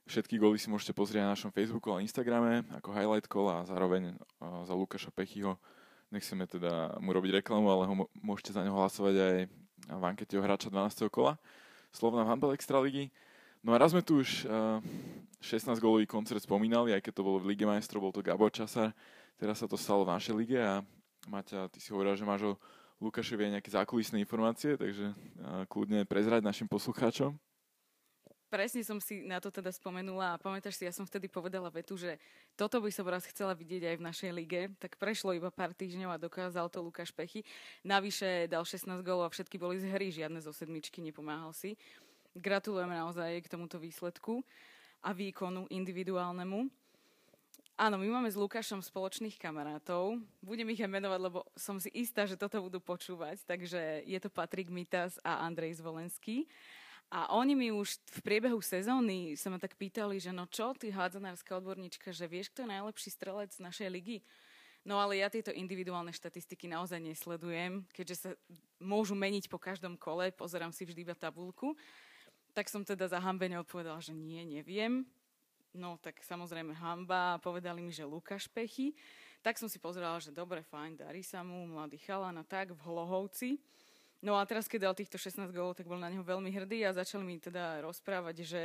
Všetky 0.09 0.41
góly 0.41 0.57
si 0.57 0.73
môžete 0.73 0.97
pozrieť 0.97 1.21
na 1.21 1.37
našom 1.37 1.53
Facebooku 1.53 1.93
a 1.93 2.01
Instagrame 2.01 2.65
ako 2.81 2.97
highlight 2.97 3.29
call 3.29 3.53
a 3.53 3.61
zároveň 3.69 4.17
za 4.41 4.73
Lukáša 4.73 5.13
Pechyho 5.13 5.61
nechceme 6.09 6.49
teda 6.49 6.97
mu 7.05 7.13
robiť 7.13 7.45
reklamu, 7.45 7.69
ale 7.69 7.85
ho 7.85 8.09
môžete 8.25 8.57
za 8.57 8.65
neho 8.65 8.73
hlasovať 8.73 9.15
aj 9.21 9.37
v 9.93 10.03
ankete 10.09 10.41
o 10.41 10.45
hráča 10.45 10.73
12. 10.73 11.13
kola 11.13 11.37
Slovna 11.93 12.25
v 12.25 12.33
Handball 12.33 12.57
Extraligy. 12.57 13.13
No 13.61 13.77
a 13.77 13.81
raz 13.85 13.93
sme 13.93 14.01
tu 14.01 14.25
už 14.25 14.49
16-gólový 15.45 16.09
koncert 16.09 16.41
spomínali, 16.41 16.97
aj 16.97 17.05
keď 17.05 17.13
to 17.21 17.27
bolo 17.29 17.45
v 17.45 17.53
Lige 17.53 17.69
majstrov, 17.69 18.09
bol 18.09 18.13
to 18.17 18.25
Gabor 18.25 18.49
Časar. 18.49 18.97
Teraz 19.37 19.61
sa 19.61 19.69
to 19.69 19.77
stalo 19.77 20.09
v 20.09 20.17
našej 20.17 20.33
lige 20.33 20.57
a 20.57 20.81
Maťa, 21.29 21.69
ty 21.69 21.85
si 21.85 21.93
hovoril, 21.93 22.17
že 22.17 22.25
máš 22.25 22.49
o 22.49 22.53
Lukášovi 22.99 23.47
aj 23.47 23.53
nejaké 23.59 23.71
zákulisné 23.71 24.19
informácie, 24.19 24.75
takže 24.75 25.15
kľudne 25.71 26.03
prezrať 26.05 26.43
našim 26.43 26.67
poslucháčom 26.67 27.39
presne 28.49 28.81
som 28.81 28.97
si 28.99 29.23
na 29.29 29.39
to 29.39 29.53
teda 29.53 29.69
spomenula 29.69 30.35
a 30.35 30.41
pamätáš 30.41 30.81
si, 30.81 30.89
ja 30.89 30.93
som 30.93 31.05
vtedy 31.05 31.29
povedala 31.29 31.69
vetu, 31.69 32.01
že 32.01 32.17
toto 32.57 32.81
by 32.81 32.89
som 32.89 33.05
raz 33.05 33.29
chcela 33.29 33.53
vidieť 33.53 33.95
aj 33.95 33.97
v 34.01 34.07
našej 34.09 34.31
lige, 34.33 34.61
tak 34.81 34.97
prešlo 34.97 35.37
iba 35.37 35.53
pár 35.53 35.77
týždňov 35.77 36.17
a 36.17 36.19
dokázal 36.19 36.73
to 36.73 36.81
Lukáš 36.81 37.13
Pechy. 37.13 37.45
Navyše 37.85 38.49
dal 38.49 38.65
16 38.65 39.05
gólov 39.05 39.29
a 39.29 39.33
všetky 39.33 39.61
boli 39.61 39.77
z 39.77 39.87
hry, 39.93 40.09
žiadne 40.09 40.41
zo 40.41 40.51
sedmičky, 40.51 41.05
nepomáhal 41.05 41.53
si. 41.53 41.77
Gratulujeme 42.33 42.97
naozaj 42.97 43.45
k 43.45 43.53
tomuto 43.53 43.77
výsledku 43.77 44.41
a 45.05 45.13
výkonu 45.13 45.69
individuálnemu. 45.69 46.88
Áno, 47.79 47.95
my 47.95 48.11
máme 48.11 48.27
s 48.27 48.35
Lukášom 48.35 48.83
spoločných 48.83 49.39
kamarátov. 49.39 50.19
Budem 50.43 50.67
ich 50.75 50.83
aj 50.83 50.91
menovať, 50.91 51.21
lebo 51.23 51.47
som 51.55 51.79
si 51.79 51.87
istá, 51.95 52.27
že 52.27 52.35
toto 52.35 52.59
budú 52.59 52.83
počúvať. 52.83 53.47
Takže 53.47 54.03
je 54.03 54.19
to 54.19 54.27
Patrik 54.27 54.67
Mitas 54.67 55.23
a 55.23 55.47
Andrej 55.47 55.79
Zvolenský. 55.79 56.51
A 57.07 57.31
oni 57.39 57.55
mi 57.55 57.71
už 57.71 58.03
v 58.19 58.21
priebehu 58.27 58.59
sezóny 58.59 59.39
sa 59.39 59.47
ma 59.55 59.63
tak 59.63 59.79
pýtali, 59.79 60.19
že 60.19 60.35
no 60.35 60.51
čo, 60.51 60.75
ty 60.75 60.91
hádzanárska 60.91 61.55
odborníčka, 61.55 62.11
že 62.11 62.27
vieš, 62.27 62.51
kto 62.51 62.67
je 62.67 62.75
najlepší 62.75 63.15
strelec 63.15 63.55
našej 63.63 63.89
ligy? 63.95 64.27
No 64.83 64.99
ale 64.99 65.23
ja 65.23 65.31
tieto 65.31 65.55
individuálne 65.55 66.11
štatistiky 66.11 66.67
naozaj 66.67 66.99
nesledujem, 66.99 67.87
keďže 67.95 68.17
sa 68.19 68.31
môžu 68.83 69.15
meniť 69.15 69.47
po 69.47 69.63
každom 69.63 69.95
kole, 69.95 70.35
pozerám 70.35 70.75
si 70.75 70.83
vždy 70.83 71.07
iba 71.07 71.15
tabulku. 71.15 71.79
Tak 72.59 72.67
som 72.67 72.83
teda 72.83 73.07
za 73.07 73.23
hambene 73.23 73.55
odpovedala, 73.63 74.03
že 74.03 74.19
nie, 74.19 74.43
neviem. 74.43 75.07
No 75.79 75.95
tak 76.03 76.19
samozrejme 76.27 76.75
hamba, 76.75 77.39
povedali 77.39 77.79
mi, 77.79 77.95
že 77.95 78.03
Lukáš 78.03 78.51
Pechy. 78.51 78.99
Tak 79.47 79.63
som 79.63 79.71
si 79.71 79.79
pozerala, 79.79 80.19
že 80.19 80.35
dobre, 80.35 80.67
fajn, 80.67 80.99
darí 81.07 81.23
sa 81.23 81.47
mu, 81.47 81.71
mladý 81.71 82.03
chalan 82.03 82.35
a 82.35 82.43
tak 82.43 82.75
v 82.75 82.81
Hlohovci. 82.83 83.63
No 84.19 84.35
a 84.35 84.43
teraz, 84.43 84.67
keď 84.67 84.91
dal 84.91 84.99
týchto 84.99 85.15
16 85.15 85.55
gólov, 85.55 85.79
tak 85.79 85.87
bol 85.87 86.03
na 86.03 86.11
neho 86.11 86.27
veľmi 86.27 86.51
hrdý 86.51 86.83
a 86.83 86.91
začali 86.91 87.23
mi 87.23 87.39
teda 87.39 87.79
rozprávať, 87.87 88.43
že 88.43 88.63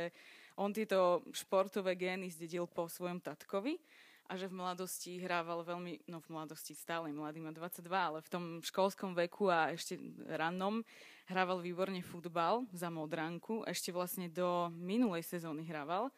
on 0.58 0.74
tieto 0.74 1.22
športové 1.30 1.94
gény 1.94 2.34
zdedil 2.34 2.66
po 2.66 2.90
svojom 2.90 3.22
tatkovi 3.22 3.78
a 4.26 4.34
že 4.34 4.50
v 4.50 4.58
mladosti 4.58 5.22
hrával 5.22 5.62
veľmi, 5.62 6.10
no 6.10 6.18
v 6.18 6.34
mladosti 6.34 6.74
stále 6.74 7.14
mladý, 7.14 7.38
má 7.38 7.54
22, 7.54 7.86
ale 7.94 8.18
v 8.18 8.28
tom 8.34 8.44
školskom 8.58 9.14
veku 9.14 9.46
a 9.46 9.70
ešte 9.70 9.94
rannom 10.26 10.82
hrával 11.30 11.62
výborne 11.62 12.02
futbal 12.02 12.66
za 12.74 12.90
Modránku. 12.90 13.62
Ešte 13.62 13.94
vlastne 13.94 14.26
do 14.26 14.74
minulej 14.74 15.22
sezóny 15.22 15.62
hrával 15.70 16.10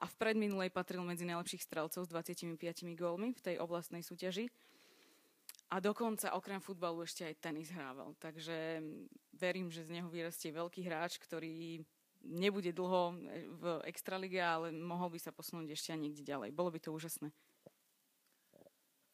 a 0.00 0.08
v 0.08 0.14
predminulej 0.16 0.72
patril 0.72 1.04
medzi 1.04 1.28
najlepších 1.28 1.60
strelcov 1.60 2.08
s 2.08 2.10
25 2.10 2.56
gólmi 2.96 3.36
v 3.36 3.40
tej 3.44 3.56
oblastnej 3.60 4.00
súťaži. 4.00 4.48
A 5.70 5.78
dokonca 5.78 6.34
okrem 6.34 6.58
futbalu 6.58 7.06
ešte 7.06 7.22
aj 7.22 7.38
tenis 7.38 7.70
hrával. 7.70 8.16
Takže 8.18 8.82
verím, 9.38 9.70
že 9.70 9.86
z 9.86 10.00
neho 10.00 10.10
vyrastie 10.10 10.50
veľký 10.50 10.82
hráč, 10.82 11.20
ktorý 11.22 11.84
nebude 12.26 12.74
dlho 12.74 13.14
v 13.54 13.64
Extralige, 13.86 14.42
ale 14.42 14.74
mohol 14.74 15.14
by 15.14 15.20
sa 15.22 15.30
posunúť 15.30 15.70
ešte 15.70 15.94
niekde 15.94 16.26
ďalej. 16.26 16.50
Bolo 16.50 16.74
by 16.74 16.80
to 16.82 16.90
úžasné. 16.90 17.30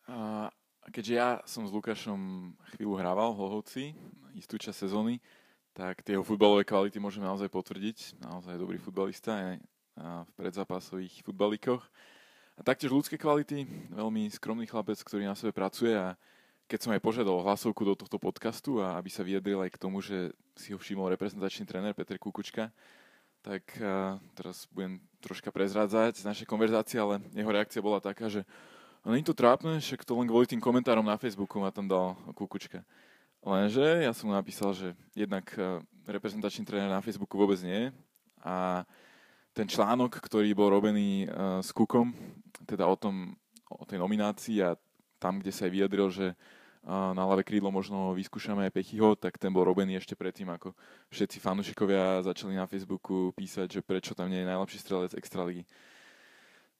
A 0.09 0.49
keďže 0.95 1.13
ja 1.13 1.29
som 1.45 1.67
s 1.67 1.75
Lukášom 1.75 2.55
chvíľu 2.73 2.95
hrával 2.97 3.35
v 3.35 3.39
Hlohovci, 3.43 3.85
istú 4.39 4.57
časť 4.57 4.87
sezóny, 4.87 5.21
tak 5.77 6.01
tie 6.01 6.17
futbalové 6.17 6.65
kvality 6.65 6.97
môžem 6.97 7.21
naozaj 7.21 7.53
potvrdiť. 7.53 8.17
Naozaj 8.23 8.57
dobrý 8.57 8.81
futbalista 8.81 9.37
aj 9.37 9.61
v 9.97 10.31
predzápasových 10.37 11.25
futbalíkoch. 11.25 11.83
A 12.57 12.61
taktiež 12.65 12.93
ľudské 12.93 13.17
kvality, 13.21 13.65
veľmi 13.93 14.29
skromný 14.33 14.65
chlapec, 14.65 14.97
ktorý 15.01 15.29
na 15.29 15.37
sebe 15.37 15.53
pracuje 15.53 15.93
a 15.93 16.17
keď 16.67 16.79
som 16.83 16.93
aj 16.93 17.05
požiadal 17.05 17.45
hlasovku 17.47 17.83
do 17.87 17.95
tohto 17.95 18.19
podcastu 18.19 18.83
a 18.83 18.99
aby 18.99 19.13
sa 19.13 19.23
vyjadril 19.23 19.63
aj 19.63 19.71
k 19.77 19.81
tomu, 19.81 20.03
že 20.03 20.35
si 20.59 20.75
ho 20.75 20.79
všimol 20.81 21.13
reprezentačný 21.15 21.63
tréner 21.69 21.95
Peter 21.95 22.19
Kukučka, 22.19 22.75
tak 23.45 23.63
teraz 24.35 24.67
budem 24.75 24.99
troška 25.23 25.55
prezrádzať 25.55 26.19
z 26.19 26.27
našej 26.27 26.47
konverzácie, 26.51 26.99
ale 26.99 27.23
jeho 27.31 27.47
reakcia 27.47 27.79
bola 27.79 28.03
taká, 28.03 28.27
že 28.27 28.43
no, 29.07 29.15
je 29.15 29.23
to 29.23 29.39
trápne, 29.39 29.79
však 29.79 30.03
to 30.03 30.19
len 30.19 30.27
kvôli 30.27 30.51
tým 30.51 30.59
komentárom 30.59 31.07
na 31.07 31.15
Facebooku 31.15 31.63
ma 31.63 31.71
tam 31.71 31.87
dal 31.87 32.19
Kukučka. 32.35 32.83
Lenže 33.47 34.03
ja 34.03 34.11
som 34.11 34.27
mu 34.27 34.35
napísal, 34.35 34.75
že 34.75 34.99
jednak 35.15 35.47
reprezentačný 36.03 36.67
tréner 36.67 36.91
na 36.91 36.99
Facebooku 36.99 37.39
vôbec 37.39 37.63
nie 37.63 37.95
a 38.43 38.83
ten 39.57 39.65
článok, 39.65 40.21
ktorý 40.21 40.53
bol 40.53 40.69
robený 40.69 41.25
uh, 41.25 41.65
s 41.65 41.73
Kukom, 41.73 42.13
teda 42.69 42.85
o 42.85 42.97
tom, 43.01 43.33
o 43.73 43.89
tej 43.89 43.97
nominácii 43.97 44.61
a 44.61 44.77
tam, 45.17 45.41
kde 45.41 45.49
sa 45.49 45.65
aj 45.65 45.73
vyjadril, 45.73 46.09
že 46.13 46.37
na 46.87 47.27
ľavé 47.27 47.43
krídlo 47.43 47.75
možno 47.75 48.15
vyskúšame 48.15 48.71
aj 48.71 48.79
Pechyho, 48.79 49.19
tak 49.19 49.43
ten 49.43 49.51
bol 49.51 49.67
robený 49.67 49.99
ešte 49.99 50.15
predtým, 50.15 50.47
ako 50.55 50.71
všetci 51.11 51.43
fanúšikovia 51.43 52.23
začali 52.23 52.55
na 52.55 52.71
Facebooku 52.71 53.35
písať, 53.35 53.67
že 53.67 53.81
prečo 53.83 54.15
tam 54.15 54.31
nie 54.31 54.47
je 54.47 54.51
najlepší 54.55 54.79
strelec 54.79 55.13
Extraligy. 55.19 55.67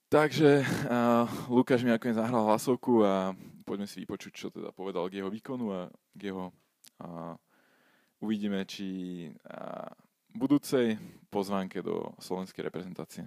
Takže 0.07 0.63
uh, 0.63 1.27
Lukáš 1.51 1.83
mi 1.83 1.91
nakoniec 1.91 2.15
zahral 2.15 2.47
hlasovku 2.47 3.03
a 3.03 3.35
poďme 3.67 3.83
si 3.83 3.99
vypočuť, 4.07 4.31
čo 4.31 4.47
teda 4.47 4.71
povedal 4.71 5.11
k 5.11 5.19
jeho 5.19 5.27
výkonu 5.27 5.75
a 5.75 5.91
k 6.15 6.31
jeho 6.31 6.55
uh, 7.03 7.35
uvidíme, 8.23 8.63
či 8.63 8.87
uh, 9.27 9.86
budúcej 10.37 11.01
pozvánke 11.33 11.81
do 11.81 12.13
slovenskej 12.21 12.61
reprezentácie. 12.63 13.25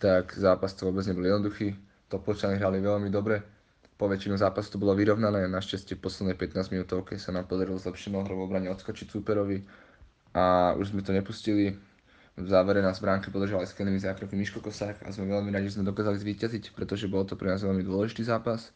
Tak 0.00 0.34
zápas 0.34 0.72
to 0.72 0.88
vôbec 0.88 1.04
nebol 1.04 1.22
jednoduchý. 1.22 1.76
Topolčani 2.08 2.56
hrali 2.56 2.80
veľmi 2.80 3.12
dobre 3.12 3.54
po 3.94 4.10
väčšinu 4.10 4.34
zápasu 4.34 4.74
to 4.74 4.82
bolo 4.82 4.98
vyrovnané, 4.98 5.46
našťastie 5.46 5.94
v 5.94 6.04
poslednej 6.04 6.34
15 6.34 6.74
minútovke 6.74 7.14
sa 7.14 7.30
nám 7.30 7.46
podarilo 7.46 7.78
zlepšenou 7.78 8.26
hrou 8.26 8.42
obrane 8.42 8.66
odskočiť 8.66 9.06
súperovi 9.06 9.62
a 10.34 10.74
už 10.74 10.90
sme 10.90 11.00
to 11.06 11.14
nepustili. 11.14 11.78
V 12.34 12.46
závere 12.50 12.82
nás 12.82 12.98
bránke 12.98 13.30
podržal 13.30 13.62
aj 13.62 13.70
skvelými 13.70 14.02
zákroky 14.02 14.34
Miško 14.34 14.58
Kosák 14.58 15.06
a 15.06 15.14
sme 15.14 15.30
veľmi 15.30 15.54
radi, 15.54 15.70
že 15.70 15.78
sme 15.78 15.86
dokázali 15.86 16.18
zvíťaziť, 16.18 16.74
pretože 16.74 17.06
bol 17.06 17.22
to 17.22 17.38
pre 17.38 17.54
nás 17.54 17.62
veľmi 17.62 17.86
dôležitý 17.86 18.26
zápas. 18.26 18.74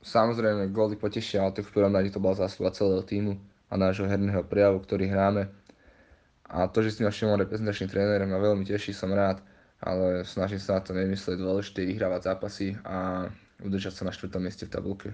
Samozrejme, 0.00 0.72
góly 0.72 0.96
potešia, 0.96 1.44
ale 1.44 1.52
to 1.52 1.60
v 1.60 1.76
prvom 1.76 1.92
rade 1.92 2.08
to 2.08 2.16
bola 2.16 2.40
zásluha 2.40 2.72
celého 2.72 3.04
týmu 3.04 3.36
a 3.68 3.76
nášho 3.76 4.08
herného 4.08 4.40
prejavu, 4.48 4.80
ktorý 4.80 5.12
hráme. 5.12 5.52
A 6.50 6.66
to, 6.66 6.82
že 6.82 6.98
si 6.98 7.06
ma 7.06 7.14
všimol 7.14 7.46
reprezentačný 7.46 7.86
tréner, 7.86 8.26
ma 8.26 8.42
veľmi 8.42 8.66
teší, 8.66 8.90
som 8.90 9.14
rád, 9.14 9.38
ale 9.78 10.26
snažím 10.26 10.58
sa 10.58 10.76
na 10.76 10.82
to 10.82 10.90
nemyslieť 10.90 11.38
dôležité 11.38 11.86
vyhrávať 11.86 12.26
zápasy 12.26 12.74
a 12.82 13.30
udržať 13.62 13.94
sa 13.94 14.02
na 14.02 14.12
štvrtom 14.12 14.42
mieste 14.42 14.66
v 14.66 14.74
tabulke. 14.74 15.08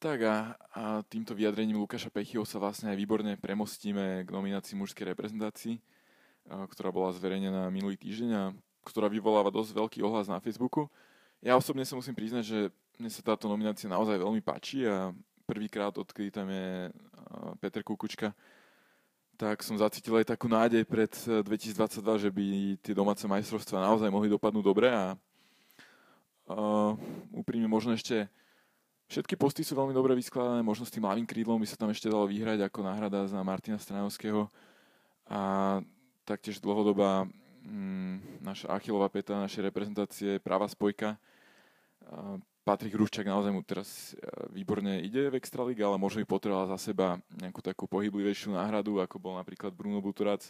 Tak 0.00 0.18
a, 0.24 0.56
a 0.72 0.82
týmto 1.04 1.36
vyjadrením 1.36 1.80
Lukáša 1.80 2.08
Pechyho 2.08 2.48
sa 2.48 2.56
vlastne 2.56 2.92
aj 2.92 2.96
výborne 2.96 3.36
premostíme 3.36 4.24
k 4.24 4.28
nominácii 4.28 4.76
mužskej 4.76 5.12
reprezentácii, 5.12 5.80
ktorá 6.48 6.92
bola 6.92 7.12
zverejnená 7.12 7.68
minulý 7.68 7.96
týždeň 7.96 8.30
a 8.32 8.44
ktorá 8.84 9.08
vyvoláva 9.08 9.48
dosť 9.48 9.76
veľký 9.76 9.98
ohlas 10.04 10.28
na 10.28 10.40
Facebooku. 10.44 10.88
Ja 11.40 11.56
osobne 11.56 11.84
sa 11.88 11.96
musím 11.96 12.16
priznať, 12.16 12.44
že 12.44 12.58
mne 13.00 13.08
sa 13.12 13.24
táto 13.24 13.48
nominácia 13.48 13.88
naozaj 13.88 14.20
veľmi 14.20 14.44
páči 14.44 14.84
a 14.84 15.12
prvýkrát, 15.48 15.92
odkedy 15.96 16.28
tam 16.32 16.48
je 16.48 16.92
Peter 17.60 17.80
Kukučka, 17.80 18.32
tak 19.34 19.62
som 19.66 19.74
zacítil 19.78 20.14
aj 20.18 20.30
takú 20.34 20.46
nádej 20.46 20.86
pred 20.86 21.10
2022, 21.10 22.24
že 22.24 22.30
by 22.30 22.46
tie 22.82 22.94
domáce 22.94 23.26
majstrovstvá 23.26 23.82
naozaj 23.82 24.10
mohli 24.10 24.30
dopadnúť 24.30 24.64
dobre 24.64 24.88
a 24.90 25.18
Uh, 26.44 26.92
úprimne 27.32 27.64
možno 27.64 27.96
ešte 27.96 28.28
Všetky 29.04 29.36
posty 29.36 29.60
sú 29.60 29.76
veľmi 29.76 29.92
dobre 29.92 30.16
vyskladané, 30.16 30.64
možno 30.64 30.88
s 30.88 30.92
tým 30.92 31.04
ľavým 31.04 31.28
krídlom 31.28 31.60
by 31.60 31.68
sa 31.68 31.76
tam 31.76 31.92
ešte 31.92 32.08
dalo 32.08 32.24
vyhrať 32.24 32.64
ako 32.64 32.80
náhrada 32.88 33.28
za 33.28 33.36
Martina 33.44 33.76
Stranovského. 33.76 34.48
A 35.28 35.78
taktiež 36.24 36.56
dlhodobá 36.56 37.28
mm, 37.68 38.40
naša 38.40 38.72
achilová 38.72 39.12
peta 39.12 39.36
našej 39.36 39.68
reprezentácie, 39.68 40.40
práva 40.40 40.64
spojka. 40.72 41.20
A 42.08 42.40
Patrik 42.64 42.96
Ruščák 42.96 43.28
naozaj 43.28 43.52
mu 43.52 43.60
teraz 43.60 44.16
e, 44.16 44.24
výborne 44.56 45.04
ide 45.04 45.28
v 45.28 45.36
Extralíge, 45.36 45.84
ale 45.84 46.00
možno 46.00 46.24
by 46.24 46.26
potreboval 46.26 46.64
za 46.72 46.80
seba 46.80 47.20
nejakú 47.36 47.60
takú 47.60 47.84
pohyblivejšiu 47.84 48.56
náhradu, 48.56 49.04
ako 49.04 49.20
bol 49.20 49.36
napríklad 49.36 49.76
Bruno 49.76 50.00
Buturac 50.00 50.40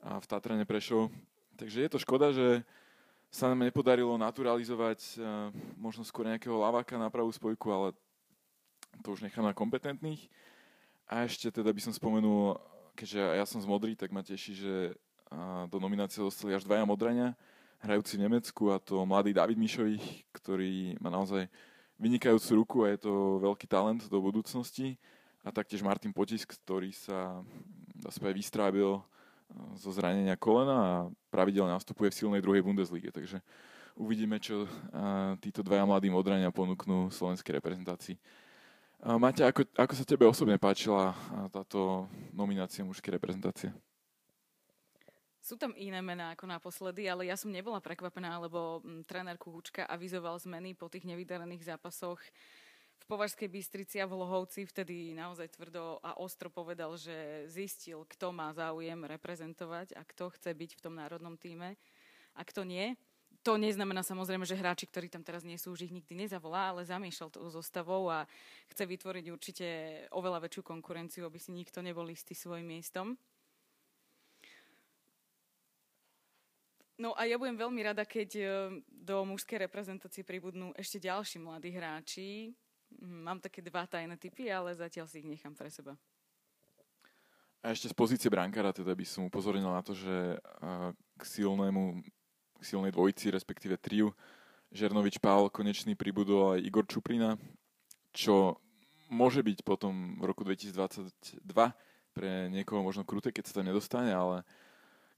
v 0.00 0.24
Tatrane 0.30 0.62
Prešov. 0.62 1.10
Takže 1.58 1.82
je 1.84 1.90
to 1.90 1.98
škoda, 1.98 2.32
že 2.32 2.62
sa 3.28 3.50
nám 3.52 3.66
nepodarilo 3.66 4.16
naturalizovať 4.16 5.20
uh, 5.20 5.52
možno 5.78 6.02
skôr 6.02 6.26
nejakého 6.26 6.56
laváka 6.56 6.96
na 6.96 7.12
pravú 7.12 7.30
spojku, 7.30 7.68
ale 7.70 7.88
to 9.04 9.12
už 9.12 9.22
nechám 9.22 9.44
na 9.44 9.52
kompetentných. 9.52 10.26
A 11.10 11.26
ešte 11.26 11.50
teda 11.50 11.74
by 11.74 11.80
som 11.82 11.92
spomenul, 11.92 12.58
keďže 12.94 13.20
ja 13.20 13.44
som 13.44 13.58
z 13.58 13.66
Modry, 13.66 13.98
tak 13.98 14.14
ma 14.14 14.22
teší, 14.22 14.54
že 14.54 14.74
do 15.70 15.78
nominácie 15.78 16.22
dostali 16.22 16.54
až 16.54 16.66
dvaja 16.66 16.82
Modraňa, 16.86 17.38
hrajúci 17.80 18.16
v 18.20 18.28
Nemecku 18.28 18.72
a 18.72 18.80
to 18.80 19.02
mladý 19.08 19.32
David 19.32 19.56
Mišových, 19.56 20.28
ktorý 20.32 21.00
má 21.00 21.08
naozaj 21.08 21.48
vynikajúcu 22.00 22.50
ruku 22.56 22.76
a 22.84 22.92
je 22.92 23.04
to 23.04 23.40
veľký 23.44 23.66
talent 23.68 24.08
do 24.08 24.20
budúcnosti. 24.20 25.00
A 25.40 25.48
taktiež 25.48 25.80
Martin 25.80 26.12
Potisk, 26.12 26.52
ktorý 26.60 26.92
sa 26.92 27.40
sa 28.08 28.32
vystrábil 28.32 29.00
zo 29.76 29.90
zranenia 29.92 30.36
kolena 30.40 30.76
a 30.76 30.92
pravidelne 31.28 31.72
nastupuje 31.74 32.08
v 32.08 32.16
silnej 32.16 32.40
druhej 32.40 32.64
Bundeslige. 32.64 33.12
Takže 33.12 33.44
uvidíme, 33.92 34.40
čo 34.40 34.64
títo 35.44 35.60
dvaja 35.60 35.84
mladí 35.84 36.08
modrania 36.08 36.48
ponúknú 36.48 37.12
slovenskej 37.12 37.60
reprezentácii. 37.60 38.16
Maťa, 39.00 39.52
ako, 39.52 39.64
ako 39.76 39.92
sa 39.96 40.04
tebe 40.04 40.24
osobne 40.28 40.56
páčila 40.60 41.16
táto 41.52 42.08
nominácia 42.32 42.84
mužskej 42.84 43.16
reprezentácie? 43.16 43.72
Sú 45.50 45.58
tam 45.58 45.74
iné 45.74 45.98
mená 45.98 46.38
ako 46.38 46.46
naposledy, 46.46 47.10
ale 47.10 47.26
ja 47.26 47.34
som 47.34 47.50
nebola 47.50 47.82
prekvapená, 47.82 48.38
lebo 48.38 48.86
tréner 49.02 49.34
Kuhučka 49.34 49.82
avizoval 49.82 50.38
zmeny 50.38 50.78
po 50.78 50.86
tých 50.86 51.02
nevydarených 51.02 51.74
zápasoch 51.74 52.22
v 53.02 53.04
Považskej 53.10 53.50
Bystrici 53.50 53.98
a 53.98 54.06
v 54.06 54.14
Lohovci 54.14 54.62
vtedy 54.62 55.10
naozaj 55.10 55.50
tvrdo 55.58 55.98
a 56.06 56.22
ostro 56.22 56.54
povedal, 56.54 56.94
že 56.94 57.50
zistil, 57.50 58.06
kto 58.06 58.30
má 58.30 58.54
záujem 58.54 59.02
reprezentovať 59.02 59.98
a 59.98 60.06
kto 60.06 60.30
chce 60.38 60.54
byť 60.54 60.70
v 60.78 60.82
tom 60.86 60.94
národnom 60.94 61.34
týme 61.34 61.74
a 62.38 62.46
kto 62.46 62.62
nie. 62.62 62.94
To 63.42 63.58
neznamená 63.58 64.06
samozrejme, 64.06 64.46
že 64.46 64.54
hráči, 64.54 64.86
ktorí 64.86 65.10
tam 65.10 65.26
teraz 65.26 65.42
nie 65.42 65.58
sú, 65.58 65.74
už 65.74 65.90
ich 65.90 65.96
nikdy 65.98 66.14
nezavolá, 66.14 66.70
ale 66.70 66.86
zamiešal 66.86 67.26
tou 67.26 67.50
zostavou 67.50 68.06
a 68.06 68.22
chce 68.70 68.86
vytvoriť 68.86 69.26
určite 69.34 69.66
oveľa 70.14 70.46
väčšiu 70.46 70.62
konkurenciu, 70.62 71.26
aby 71.26 71.42
si 71.42 71.50
nikto 71.50 71.82
nebol 71.82 72.06
istý 72.06 72.38
svojim 72.38 72.70
miestom. 72.70 73.18
No 77.00 77.16
a 77.16 77.24
ja 77.24 77.40
budem 77.40 77.56
veľmi 77.56 77.80
rada, 77.80 78.04
keď 78.04 78.30
eh, 78.36 78.48
do 78.92 79.24
mužskej 79.24 79.64
reprezentácie 79.64 80.20
pribudnú 80.20 80.76
ešte 80.76 81.00
ďalší 81.00 81.40
mladí 81.40 81.72
hráči, 81.72 82.52
Mm, 82.98 83.22
mám 83.22 83.38
také 83.38 83.62
dva 83.62 83.86
tajné 83.86 84.18
typy, 84.18 84.50
ale 84.50 84.74
zatiaľ 84.74 85.06
si 85.06 85.22
ich 85.22 85.28
nechám 85.28 85.54
pre 85.54 85.70
seba. 85.70 85.94
A 87.60 87.76
ešte 87.76 87.92
z 87.92 87.94
pozície 87.94 88.32
brankára 88.32 88.72
teda 88.72 88.96
by 88.96 89.04
som 89.04 89.28
upozornil 89.28 89.68
na 89.68 89.84
to, 89.84 89.92
že 89.92 90.40
k 91.20 91.22
silnému, 91.22 92.00
k 92.56 92.62
silnej 92.64 92.90
dvojici, 92.90 93.28
respektíve 93.28 93.76
triu, 93.76 94.16
Žernovič 94.72 95.20
Pál 95.20 95.52
konečný 95.52 95.92
pribudol 95.92 96.56
aj 96.56 96.64
Igor 96.64 96.86
Čuprina, 96.88 97.36
čo 98.16 98.56
môže 99.12 99.44
byť 99.44 99.66
potom 99.66 100.16
v 100.16 100.24
roku 100.24 100.40
2022 100.46 101.42
pre 102.16 102.48
niekoho 102.48 102.80
možno 102.80 103.04
kruté, 103.04 103.28
keď 103.34 103.50
sa 103.50 103.60
tam 103.60 103.68
nedostane, 103.68 104.14
ale 104.14 104.46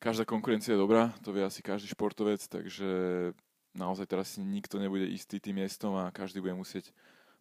každá 0.02 0.26
konkurencia 0.26 0.75
je 0.75 0.82
dobrá, 0.82 1.14
to 1.23 1.30
vie 1.30 1.47
asi 1.47 1.62
každý 1.62 1.86
športovec, 1.95 2.43
takže 2.50 3.30
naozaj 3.71 4.10
teraz 4.10 4.34
si 4.34 4.43
nikto 4.43 4.82
nebude 4.82 5.06
istý 5.06 5.38
tým 5.38 5.62
miestom 5.62 5.95
a 5.95 6.10
každý 6.10 6.43
bude 6.43 6.58
musieť 6.58 6.91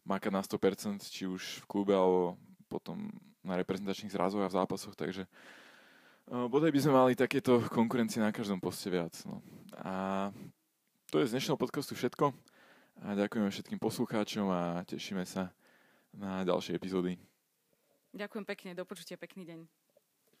makať 0.06 0.30
na 0.30 0.42
100%, 0.46 1.02
či 1.10 1.26
už 1.26 1.66
v 1.66 1.66
klube, 1.66 1.90
alebo 1.90 2.38
potom 2.70 3.10
na 3.42 3.58
reprezentačných 3.58 4.14
zrazoch 4.14 4.46
a 4.46 4.50
v 4.50 4.56
zápasoch, 4.62 4.94
takže 4.94 5.26
uh, 5.26 6.46
bodaj 6.46 6.70
by 6.70 6.80
sme 6.80 6.94
mali 6.94 7.12
takéto 7.18 7.58
konkurencie 7.66 8.22
na 8.22 8.30
každom 8.30 8.62
poste 8.62 8.86
viac. 8.86 9.12
No. 9.26 9.42
A 9.82 10.30
to 11.10 11.18
je 11.18 11.26
z 11.26 11.34
dnešného 11.34 11.58
podcastu 11.58 11.98
všetko. 11.98 12.30
A 13.02 13.18
ďakujeme 13.18 13.50
všetkým 13.50 13.80
poslucháčom 13.82 14.46
a 14.52 14.86
tešíme 14.86 15.26
sa 15.26 15.50
na 16.14 16.46
ďalšie 16.46 16.76
epizódy. 16.78 17.18
Ďakujem 18.12 18.44
pekne, 18.44 18.70
do 18.76 18.84
počutia, 18.84 19.16
pekný 19.18 19.48
deň. 19.48 19.81